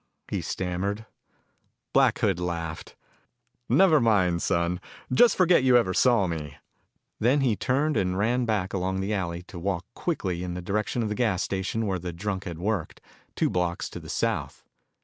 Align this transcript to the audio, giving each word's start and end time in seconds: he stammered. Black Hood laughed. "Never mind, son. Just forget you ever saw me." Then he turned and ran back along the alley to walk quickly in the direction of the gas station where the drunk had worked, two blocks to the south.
he 0.31 0.41
stammered. 0.41 1.05
Black 1.93 2.17
Hood 2.17 2.39
laughed. 2.39 2.95
"Never 3.69 3.99
mind, 4.01 4.41
son. 4.41 4.81
Just 5.13 5.35
forget 5.35 5.63
you 5.63 5.77
ever 5.77 5.93
saw 5.93 6.25
me." 6.25 6.55
Then 7.19 7.41
he 7.41 7.55
turned 7.55 7.95
and 7.95 8.17
ran 8.17 8.45
back 8.45 8.73
along 8.73 8.99
the 9.01 9.13
alley 9.13 9.43
to 9.43 9.59
walk 9.59 9.85
quickly 9.93 10.43
in 10.43 10.55
the 10.55 10.59
direction 10.63 11.03
of 11.03 11.09
the 11.09 11.13
gas 11.13 11.43
station 11.43 11.85
where 11.85 11.99
the 11.99 12.11
drunk 12.13 12.45
had 12.45 12.57
worked, 12.57 12.99
two 13.35 13.51
blocks 13.51 13.91
to 13.91 13.99
the 13.99 14.09
south. 14.09 14.65